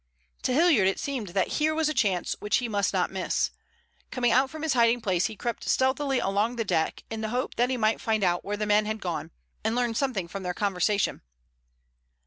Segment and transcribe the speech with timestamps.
[0.41, 3.51] To Hilliard it seemed that here was a chance which he must not miss.
[4.09, 7.53] Coming out from his hiding place, he crept stealthily along the deck in the hope
[7.57, 9.29] that he might find out where the men had gone,
[9.63, 11.21] and learn something from their conversation.